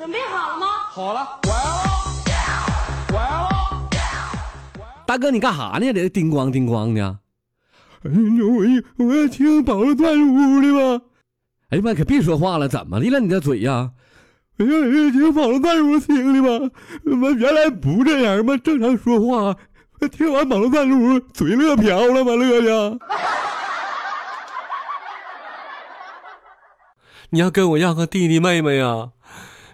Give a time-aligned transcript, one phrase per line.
[0.00, 0.66] 准备好了吗？
[0.88, 1.84] 好了，我来了，
[3.12, 3.48] 我来了。
[5.04, 5.92] 大哥，你干啥呢？
[5.92, 7.18] 这叮咣叮咣的。
[8.04, 11.04] 哎呀，我我要听宝路段屋的吧。
[11.68, 13.20] 哎呀妈，可别说话了，怎么的了？
[13.20, 13.90] 你这嘴呀？
[14.56, 14.70] 哎呀，
[15.12, 16.70] 听宝路段屋听的吧。
[17.04, 18.56] 我原来不这样妈？
[18.56, 19.54] 正常说话。
[20.12, 22.32] 听完宝路段屋，嘴乐瓢了吗？
[22.36, 22.98] 乐的。
[27.28, 29.10] 你要跟我要个弟弟妹妹呀？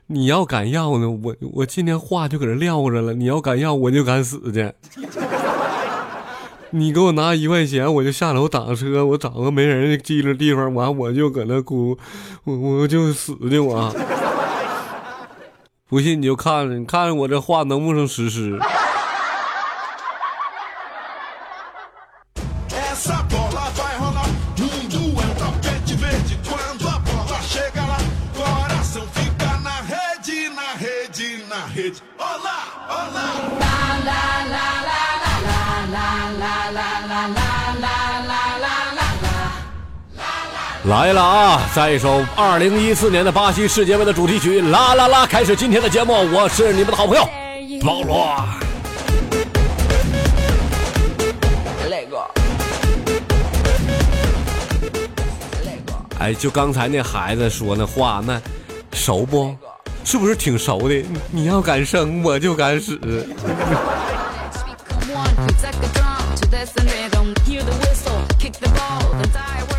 [0.08, 3.12] 你要敢要呢，我我今天话就搁这撂着了。
[3.12, 4.72] 你要敢要，我就敢死去。
[6.70, 11.98] 你给我拿一块钱，我就下楼打车，我找个没人记着地方，完我就搁那哭，
[12.44, 13.92] 我我就死去我。
[15.88, 18.60] 不信你就看着，你看着我这话能不能实施？
[40.86, 41.68] 来了啊！
[41.74, 46.12] 再一首二零一四年的巴西世界杯的主题曲《啦啦啦》，开始今天的节目。
[46.32, 47.28] 我是你们的好朋友
[47.84, 48.36] 保罗。
[56.20, 58.40] 哎，就刚才那孩子说那话，那
[58.92, 59.56] 熟不？
[60.04, 61.04] 是不是挺熟的？
[61.32, 62.96] 你要敢生，我就敢死。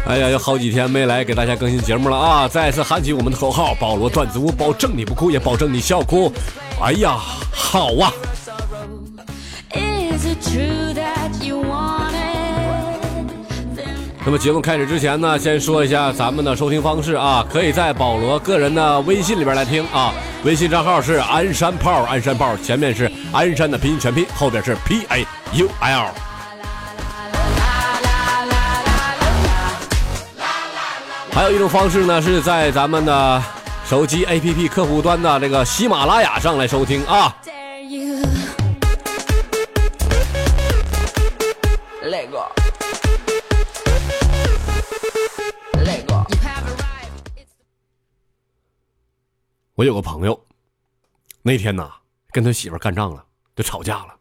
[0.07, 2.47] 哎呀，有好几天没来给大家更新节目了啊！
[2.47, 6.31] 再次喊起我们的口号：保罗段子屋，保证你不哭，也保证你笑哭。
[6.81, 7.17] 哎呀，
[7.51, 8.13] 好啊！
[14.25, 20.13] 那么节目开始之前呢，先说一下咱们的收听方式啊，可以在保罗个人的微信里边来听啊，
[20.45, 26.11] 微信账号是鞍山炮，鞍山炮，前面是鞍山的拼音全拼，后边是 P A U L。
[31.37, 33.43] 还有一种方式呢，是在咱们的
[33.85, 37.37] 手机 APP 客户端的这个喜马拉雅上来收听啊。
[49.75, 50.43] 我有个朋友，
[51.43, 51.87] 那天呐
[52.31, 53.23] 跟他媳妇干仗了，
[53.55, 54.15] 就吵架了。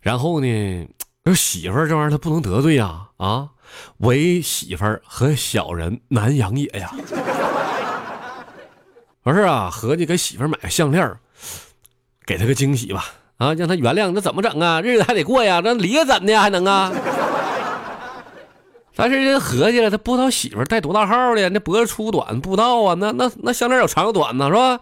[0.00, 0.88] 然后呢，
[1.24, 3.50] 那媳妇这玩意儿他不能得罪呀，啊。
[3.98, 6.92] 为媳妇儿和小人难养也呀！
[9.22, 11.18] 完事啊，合计给媳妇儿买个项链儿
[12.26, 13.06] 给她个惊喜吧。
[13.36, 14.80] 啊，让她原谅，那怎么整啊？
[14.80, 16.92] 日子还得过呀，那离了怎的还能啊？
[18.96, 22.94] 但是人合计了，他不知道媳妇儿戴多大号的，那脖子粗短不知道啊。
[22.94, 24.80] 那那那项链有长有短呢，是吧？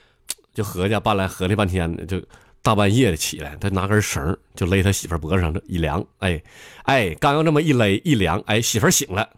[0.54, 2.20] 就合计办来合计半天的，就。
[2.62, 6.42] 大半夜的起来，他拿根绳就勒他媳妇脖子上，这一量，哎，
[6.84, 9.28] 哎，刚要这么一勒一量，哎，媳妇醒了。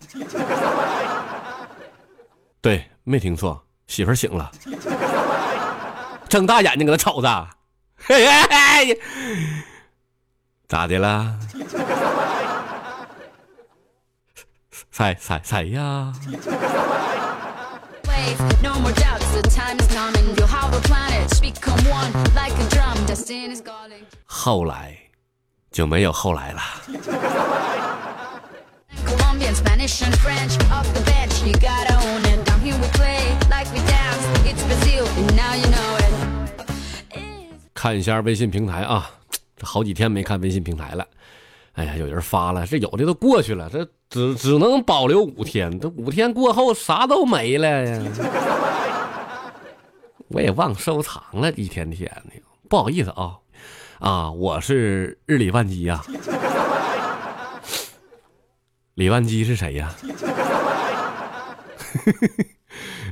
[2.60, 4.50] 对，没听错，媳妇醒了，
[6.28, 7.48] 睁大眼睛搁那瞅着，
[7.96, 9.00] 嘿嘿，
[10.66, 11.38] 咋的啦？
[14.90, 16.12] 谁谁谁呀？
[24.26, 24.96] 后来
[25.70, 26.60] 就没有后来了。
[37.74, 39.10] 看一下微信平台啊，
[39.56, 41.04] 这好几天没看微信平台了。
[41.74, 48.02] 哎呀，有人发了，这有的都过去了，这只只能保留五天，这五天过后啥都没了呀。
[50.28, 52.34] 我也忘收藏了，一天天的，
[52.68, 53.38] 不好意思啊，
[53.98, 56.02] 啊，我是日理万机呀。
[58.94, 59.94] 李万基是谁呀？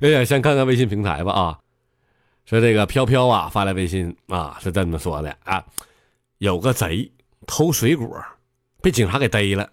[0.03, 1.59] 哎呀，先看看微信平台吧啊，
[2.45, 5.65] 说这个飘飘啊发来微信啊，是这么说的啊，
[6.39, 7.11] 有个贼
[7.47, 8.07] 偷水果。
[8.83, 9.69] 被警察给逮了，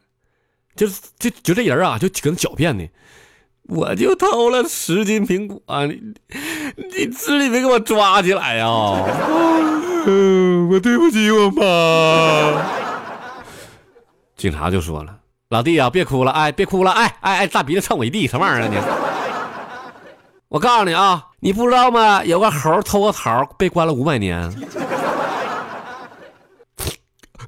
[0.76, 0.88] 就
[1.18, 2.86] 就就这人啊，就搁那狡辩呢。
[3.70, 6.02] 我就偷了十斤苹果，你
[6.96, 8.66] 你至于没给我抓起来呀？
[8.66, 12.64] 我对不起我妈。
[14.38, 15.18] 警察就说了
[15.50, 18.78] ：“老弟啊，别哭了，哎，别哭了，哎哎哎，大鼻子蹭我一地，什么玩意儿啊你？
[20.48, 22.24] 我告诉你啊，你不知道吗？
[22.24, 24.50] 有个猴偷个桃，被关了五百年。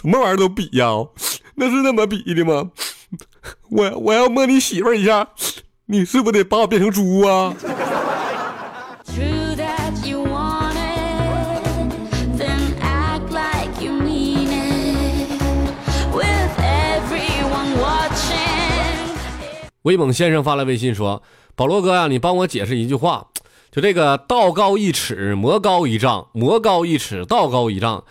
[0.00, 0.86] 什么玩意儿都比呀，
[1.56, 2.70] 那是那么比的吗？
[3.68, 5.26] 我我要摸你媳妇儿一下，
[5.86, 7.52] 你是不得把我变成猪啊？
[19.82, 21.20] 威猛先生发来微信说
[21.56, 23.26] ：“保罗哥呀，你帮我解释一句话，
[23.72, 28.04] 就这个‘道高一尺，魔高一丈’，魔高一尺，道高一丈。”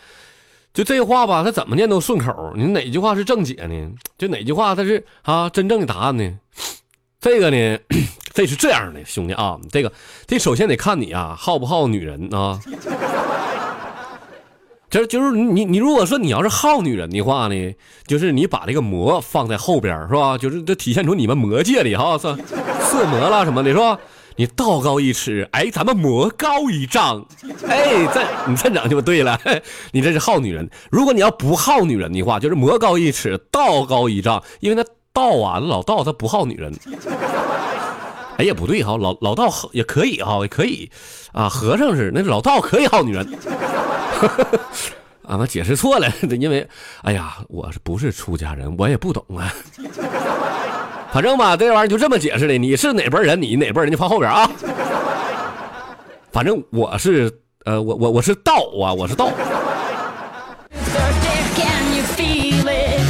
[0.77, 2.53] 就这话吧，他怎么念都顺口。
[2.55, 3.91] 你哪句话是正解呢？
[4.15, 6.37] 就哪句话它是啊真正的答案呢？
[7.19, 7.79] 这个呢，
[8.31, 9.91] 这是这样的，兄弟啊，这个
[10.27, 12.59] 这首先得看你啊好不好女人啊。
[14.87, 17.73] 这就是你你如果说你要是好女人的话呢，
[18.05, 20.37] 就是你把这个魔放在后边是吧？
[20.37, 22.37] 就是这体现出你们魔界里哈色
[22.81, 23.97] 色魔了什么的是吧？
[24.37, 27.25] 你道高一尺，哎，咱们魔高一丈，
[27.67, 29.39] 哎，这你这整就对了，
[29.91, 30.69] 你这是好女人。
[30.91, 36.71] 如果你要不好女人的话，就是魔高一尺，道高一丈，因为那道啊，老道他不好女人。
[38.37, 40.91] 哎也不对哈，老老道也可以哈，也可以
[41.33, 43.27] 啊，和尚是那老道可以好女人。
[45.27, 46.07] 啊，我解释错了，
[46.39, 46.67] 因为
[47.01, 49.51] 哎呀，我是不是出家人，我也不懂啊。
[51.11, 52.57] 反正吧，这玩意儿就这么解释的。
[52.57, 54.49] 你是哪辈人，你哪辈人就放后边啊。
[56.31, 57.31] 反正我是
[57.65, 59.31] 呃，我我我是道啊，我是道。
[61.55, 63.01] Can you feel it?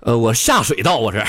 [0.00, 1.18] 呃，我下水道我是。
[1.18, 1.24] 啦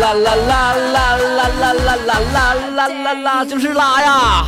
[0.00, 4.44] 啦啦啦啦啦啦啦啦啦啦啦啦，就是拉呀！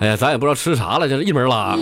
[0.00, 1.74] 哎呀，咱也不知道吃啥了，就是一门拉。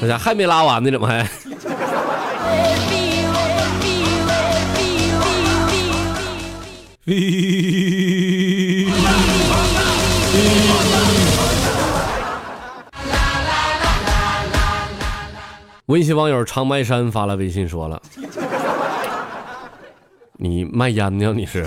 [0.00, 1.26] 这下还没拉完呢，怎么还？
[7.06, 8.20] 嘿。
[15.86, 18.00] 微信网友长白山发来微信说了
[20.38, 21.34] ：“你卖烟呢？
[21.34, 21.62] 你是？”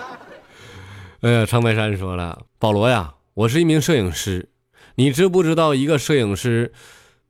[1.20, 4.48] 哎呀，长白山说了：“保罗呀，我是一名摄影师，
[4.94, 6.72] 你知不知道一个摄影师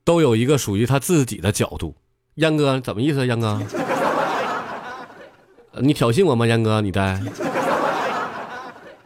[0.05, 1.97] 都有一个属于他自己的角度？”
[2.35, 3.27] 烟哥怎么意思？
[3.27, 3.59] 烟哥，
[5.81, 6.47] 你挑衅我吗？
[6.47, 7.21] 烟哥，你在？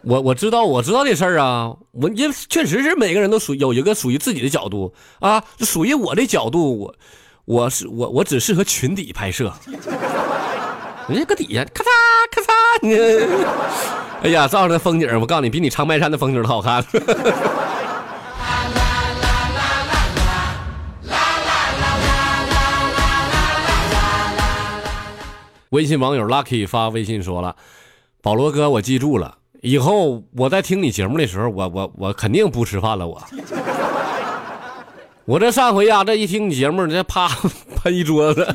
[0.07, 6.95] 我我知道我知道这事儿啊，我因为确实是每个人都属有一个属于自己的角度啊，属于我的角度，我
[7.45, 9.51] 我是我我只适合群底拍摄。
[11.07, 11.87] 人家搁底下咔嚓
[12.31, 12.47] 咔嚓，
[12.81, 12.95] 你
[14.29, 16.85] 哎呀，照着风景，我告诉你，比你长白山的风景都好看。
[25.69, 27.55] 微信网友 Lucky 发微信说了
[28.21, 33.07] ：“保罗哥，我记住了，以后我在听你节目的时候，我我我肯定不吃饭了。
[33.07, 33.19] 我，
[35.25, 37.27] 我这上回呀、这一听你节目，这啪
[37.75, 38.47] 喷一桌子。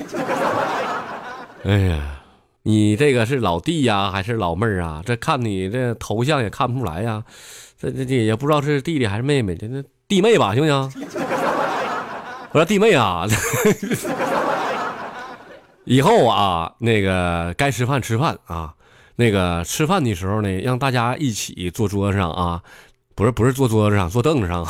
[1.65, 2.01] 哎呀，
[2.63, 5.03] 你这个是老弟呀，还是老妹儿啊？
[5.05, 7.25] 这看你这头像也看不出来呀，
[7.77, 11.09] 这这这也不知道是弟弟还是妹妹，这这弟妹吧，行不行？
[12.53, 13.27] 我说弟妹啊。
[15.85, 18.73] ”以后啊，那个该吃饭吃饭啊，
[19.21, 22.63] 那个吃饭的时候呢，让大家一起坐桌子上啊，
[23.15, 24.67] 不是不是坐桌子上，坐凳子上，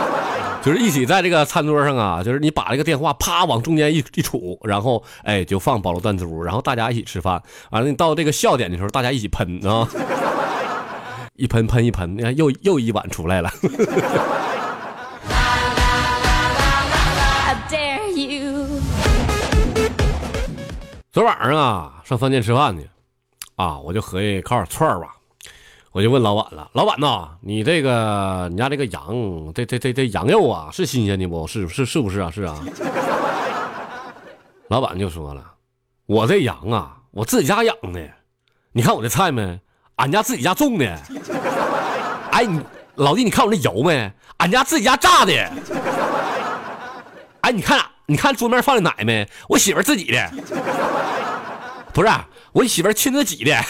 [0.64, 9.86] 就是一起在这个餐桌上啊，就是你把这个电话啪往中间一一杵，然后哎就放保罗弹珠，然后大家一起吃饭，完了你到这个笑点的时候，大家一起喷啊，
[11.36, 13.50] 一喷喷一喷，你看又又一碗出来了。
[17.68, 18.66] Dare you.
[21.12, 22.88] 昨晚上啊，上饭店吃饭去，
[23.56, 25.14] 啊，我就合计烤点串吧，
[25.92, 31.46] 我就问老板了，老板呐，你这个你家这个羊，这这这这羊肉啊，是新鲜的不？
[31.46, 32.30] 是是是不是啊？
[32.30, 32.58] 是啊。
[34.68, 35.44] 老板就说了，
[36.06, 38.00] 我这羊啊，我自己家养的，
[38.72, 39.60] 你看我这菜没？
[39.96, 40.86] 俺家自己家种的。
[42.30, 42.58] 哎，你
[42.94, 44.10] 老弟，你看我这油没？
[44.38, 45.32] 俺家自己家榨的。
[47.42, 49.28] 哎，你看你看桌面放的奶没？
[49.48, 50.30] 我媳妇自己的。
[51.92, 52.08] 不是，
[52.52, 53.54] 我媳妇亲自挤的。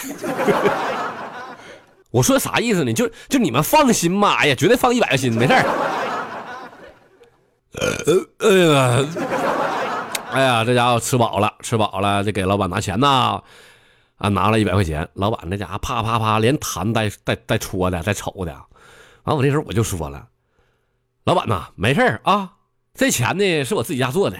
[2.11, 2.93] 我说啥意思呢？
[2.93, 5.65] 就就你们放心吧，哎呀，绝对放一百个心，没事儿。
[7.73, 7.87] 呃，
[8.37, 9.05] 哎呀，
[10.31, 13.41] 哎呀，这家伙吃饱了，吃饱了，就给老板拿钱呐。
[14.17, 18.55] 啊，拿了一百块钱，老板那家伙啪啪啪连弹带带带戳的，带瞅的。
[19.23, 20.27] 完，我这时候我就说了，
[21.25, 22.51] 老板呐，没事儿啊，
[22.93, 24.37] 这钱呢是我自己家做的。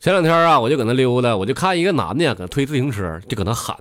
[0.00, 3.76] 前两天啊，我就搁那溜达，我就看一个男的呀，搁推自行车，就搁那喊：“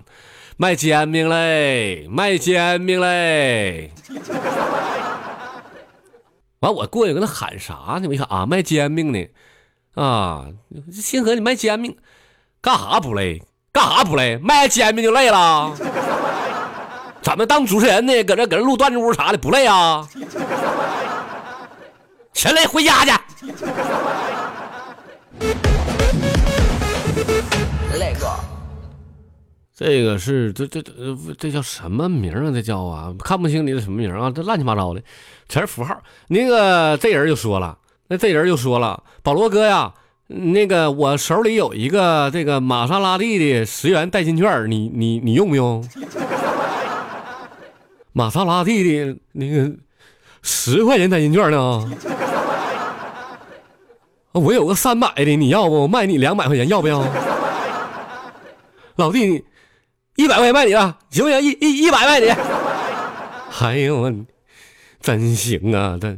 [0.58, 3.94] 卖煎饼嘞，卖煎饼嘞！”
[6.60, 8.08] 完，我过去搁那喊啥呢？
[8.10, 9.26] 我一看啊，卖煎饼呢，
[9.96, 10.48] 啊，
[10.92, 11.96] 星河你卖煎饼，
[12.60, 13.42] 干啥不累？
[13.72, 14.38] 干啥不累？
[14.40, 15.72] 卖煎饼就累了？
[17.24, 20.06] 咱们当主持人呢，搁这搁这录段子屋啥的，不累啊？
[22.34, 23.12] 谁累回家去？
[29.80, 30.94] 这个是这这这
[31.38, 32.52] 这叫什么名啊？
[32.52, 34.30] 这叫啊，看不清你的什么名啊？
[34.30, 35.02] 这乱七八糟的，
[35.48, 35.98] 全是符号。
[36.28, 37.78] 那个这人就说了，
[38.10, 39.94] 那这人就说了，保罗哥呀，
[40.28, 45.82] 那个我手里有一个这个玛莎拉蒂的十元代金券，你你你用不用？
[48.12, 49.72] 玛莎拉蒂的那个
[50.42, 51.90] 十块钱代金券呢？
[54.34, 55.88] 我有个三百的，你要不？
[55.88, 57.02] 卖你两百块钱，要不要？
[58.98, 59.42] 老弟，
[60.20, 61.42] 一百块钱卖你了，行不行？
[61.42, 62.28] 一一一百卖你。
[63.62, 64.14] 哎呦我，
[65.00, 65.98] 真行啊！
[66.00, 66.14] 这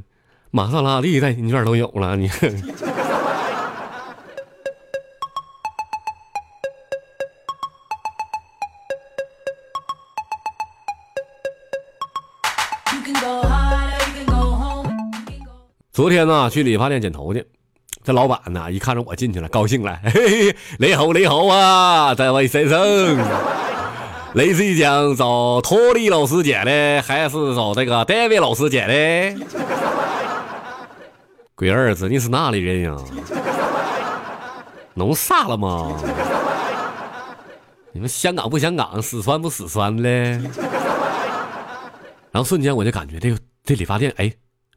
[0.49, 2.27] 玛莎拉蒂代金券都有了，你
[15.93, 17.45] 昨天呢，去理发店剪头去，
[18.03, 22.79] 这老板呢一看着我进去了，高兴了， 嘿嘿，你好你好啊，这位先生，
[24.33, 29.45] 你是想找托尼老师剪的，还是找这个戴维老师剪的？
[31.53, 32.95] 鬼儿子，你是哪里人呀？
[34.93, 35.97] 弄啥了吗？
[37.91, 40.41] 你们香港不香港，四川不四川的嘞？
[42.31, 44.31] 然后瞬间我就感觉这个这理发店，哎，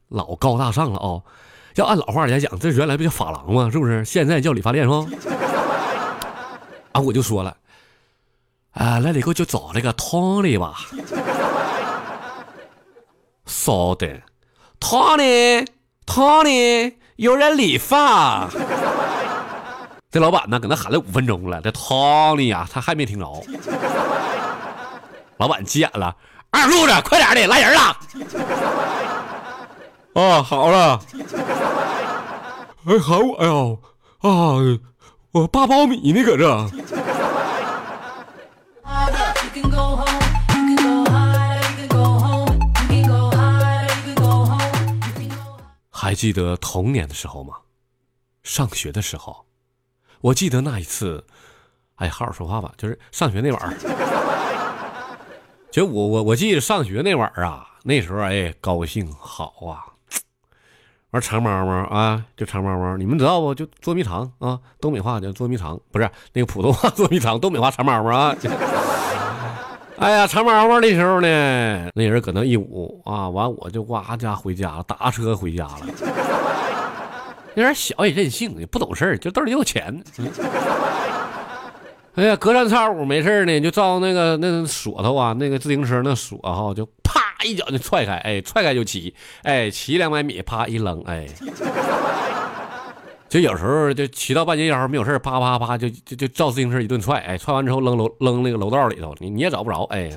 [0.09, 1.21] 老高大上了啊、
[1.75, 3.69] 要按老话来讲，这原来不叫发廊吗？
[3.71, 4.03] 是不是？
[4.03, 5.05] 现在叫理发店是吧？
[6.91, 7.55] 啊，我就说了，
[8.75, 10.75] 啊，那你给我就找那个 Tony 吧。
[13.45, 14.21] 稍等
[14.79, 18.49] ，Tony，Tony，有人理发。
[20.11, 23.25] 这老板呢，搁那喊了五分钟了，这 Tony 呀、他还没听着。
[25.37, 26.13] 老板急眼了，
[26.51, 27.97] 二路子，快点的，来人了。
[30.13, 30.99] 啊，好了。
[32.87, 33.49] 哎，喊我呀！
[34.19, 34.29] 啊，
[35.31, 36.69] 我扒苞米呢，搁这。
[46.15, 47.55] 记得童年的时候吗？
[48.43, 49.45] 上学的时候，
[50.21, 51.25] 我记得那一次，
[51.95, 53.73] 哎，好好说话吧，就是上学那晚儿。
[55.71, 59.83] 就我我我记得上学那晚儿啊，那时候哎高兴好啊，
[61.11, 63.53] 玩长毛毛啊，就长毛毛，你们知道不？
[63.53, 68.35] 就捉迷藏啊，东北话叫捉迷藏，不是那个普通话 捉迷藏，东北话长毛毛啊。
[69.97, 75.81] 哎呀，长毛毛那时候呢，那人搁那一捂啊，完我就哇家回家了，打车回家了。
[77.53, 80.03] 那点小也任性，也不懂事，就兜里有钱。
[80.17, 80.29] 嗯
[82.15, 91.27] 哎呀，隔三差五没事呢，就照那个那个锁头啊，那个自行车那锁哈，就啪一脚就踹开，哎，踹开就骑，哎，骑两百米，啪一扔，哎，
[93.35, 100.09] 就有时候就骑到半截腰没有事儿啪啪啪就就就照自行车一顿踹，哎，踹完之后扔楼扔那个楼道里头，你你也找不着，哎，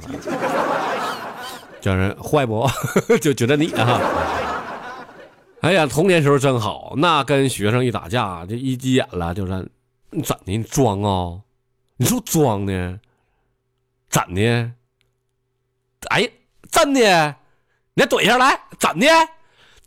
[1.81, 2.65] 叫人坏不？
[3.21, 4.01] 就觉得你啊。
[5.63, 9.69] 哎呀，童年时候真好，那跟学生一打架，就一急眼了，就是
[10.11, 10.53] 你怎的？
[10.53, 11.41] 你装啊？
[11.97, 13.01] 你说装呢？
[14.09, 14.71] 怎的？
[16.11, 16.31] 哎，
[16.71, 17.35] 真的？
[17.95, 19.09] 你再怼下来，怎的？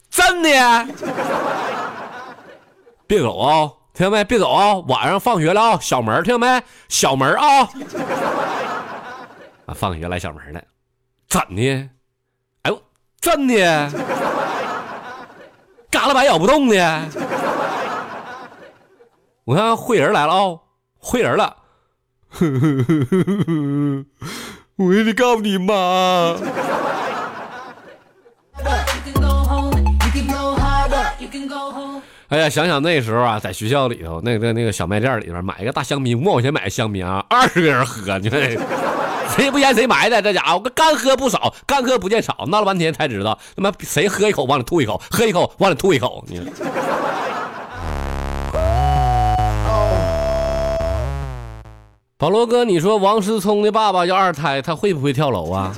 [0.10, 0.88] 真的？
[3.12, 3.70] 别走啊！
[3.94, 4.24] 听到没？
[4.24, 4.76] 别走啊！
[4.88, 5.78] 晚上放学了啊！
[5.82, 6.64] 小门听到没？
[6.88, 7.68] 小门啊！
[9.66, 10.62] 啊，放学来小门了，
[11.28, 11.90] 怎的？
[12.62, 12.82] 哎呦，
[13.20, 13.92] 真的？
[15.90, 17.10] 嘎了白咬不动的。
[19.44, 20.58] 我看会人来了啊、
[20.98, 21.58] 会人了。
[24.78, 26.38] 我给你告你妈！
[32.32, 38.40] 哎呀，想想那时候啊，在学校里头，那个那个小卖店里边买一个大香槟，五毛钱买个香槟啊， 二十个人喝，你看
[39.36, 46.42] 谁不嫌谁埋汰，这家伙干喝不少，干喝不见少，闹了半天才知道，他妈谁喝一口往里吐一口，喝一口往里吐一口，你。
[52.18, 55.74] 保罗哥，你说王思聪的爸爸要二胎，他会不会跳楼啊？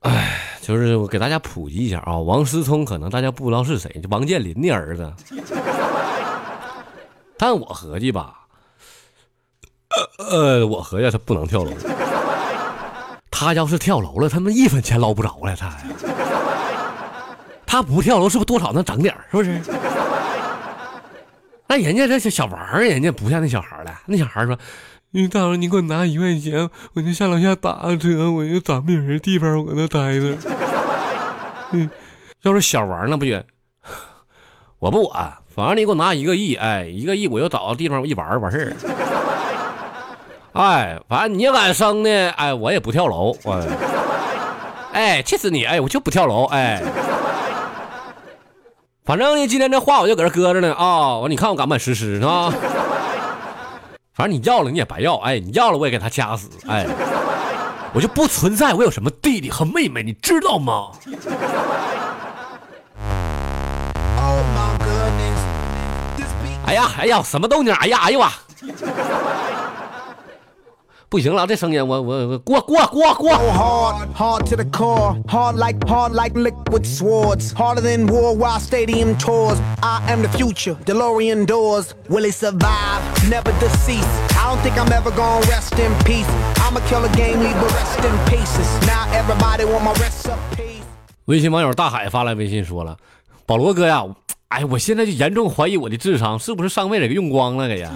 [0.00, 5.12] 哎，就是我给大家普及一下啊，王思聪可能大家不知道是谁，就王健林的儿子。
[7.38, 8.40] 但我合计吧，
[10.18, 11.70] 呃，我合计他不能跳楼。
[13.30, 15.72] 他要是跳楼了，他们一分钱捞不着了，他。
[17.64, 19.60] 他不跳楼，是不是多少能整点是不是？
[21.68, 24.00] 那人家这小小玩意儿，人家不像那小孩了。
[24.04, 24.58] 那小孩说
[25.16, 30.36] ：“你到时候，你给我拿一块钱，我就下楼下打个车，我就找没有人地方，我搁那待着。”
[31.72, 31.88] 嗯，
[32.42, 33.42] 要是小玩呢，不行。
[34.78, 38.76] 我不管，反正你给我拿一个亿，哎，一个亿我就找个地方我一玩完事儿。
[40.52, 43.66] 哎，反正你要敢生呢，哎，我也不跳楼，我，
[44.92, 46.82] 哎，气死你，哎，我就不跳楼，哎。
[49.06, 51.16] 反正呢，今天这话我就搁这搁着呢啊！
[51.16, 52.52] 我你看我敢不敢实施是吧？
[54.16, 56.86] 反正你要了你也白要，哎，你要了我也给他掐死， 哎，
[57.92, 60.88] 我就不存在我有什么弟弟和妹妹，你知道吗
[64.16, 64.40] ？Oh
[66.64, 67.74] 哎呀，哎呀，什么动静？
[67.74, 68.32] 哎呀，哎呦啊！
[71.08, 73.30] 不行了，这声音我我我过过过过
[80.84, 81.94] DeLorean doors.
[82.08, 83.00] Will he survive?
[83.30, 84.04] Never deceased.
[84.36, 86.26] I don't think I'm ever gonna rest in peace.
[86.56, 88.66] I'ma kill a game, leave the rest in pieces.
[88.86, 90.82] Now everybody want my recipe.
[91.26, 92.96] 微信网友大海发来微信说了
[93.46, 94.04] ：“保罗哥呀，
[94.48, 97.90] 哎，我现在就严重怀疑我的智商是不是上辈子给用光了给呀？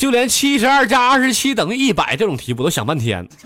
[0.00, 3.28] 就连七十二加二十七等于一百这种题我都想半天。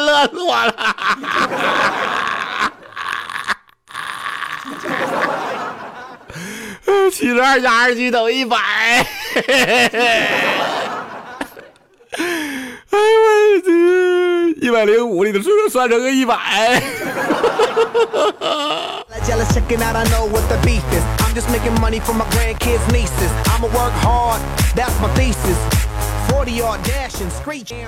[0.00, 0.96] 乐死我了！
[7.12, 8.56] 七十二加二十七等于一百。
[12.18, 13.70] 哎呦我去，
[14.60, 16.82] 一百零五你的数算成个一百。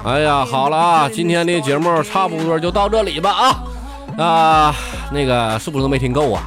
[0.04, 4.24] 哎呀好了啊今天的节目差不多就到这里吧啊。
[4.24, 4.74] 啊
[5.12, 6.42] 那个是不是都没听够啊？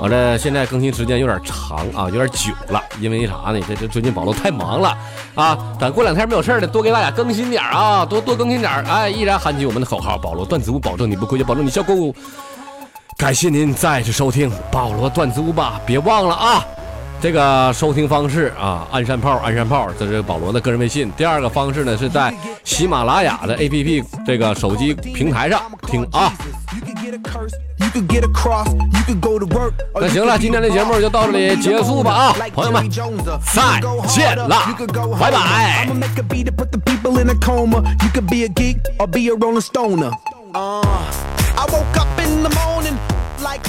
[0.00, 3.60] 我这现在更新时间有点长啊有点久了因为啥呢？
[3.68, 4.98] 这这最近保罗太忙了。
[5.36, 12.12] 啊等过两天没有事的多给大家更新点啊多多更新点哎依然喊起我们的口号保罗断子我保证你不亏就保证你笑够
[13.16, 16.62] 感谢您再次收听保罗段子屋吧，别忘了啊，
[17.18, 21.10] 这个收听方式啊，鞍山炮，鞍山炮，这是保罗的个人微信。
[21.16, 26.30] 第二个方式呢是在喜马拉雅的 APP 这个手机平台上听啊。
[26.74, 27.18] You could a
[27.78, 34.60] you could a you could 那 you 行了，could 今天的节目就到这里结束吧啊，朋友们，再见了，
[35.18, 35.88] 拜拜
[41.58, 42.98] I woke up in the morning
[43.40, 43.64] like